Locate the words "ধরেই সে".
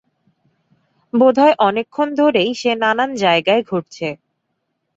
2.15-2.71